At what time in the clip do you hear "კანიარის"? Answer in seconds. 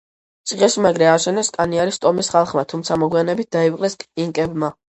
1.59-2.01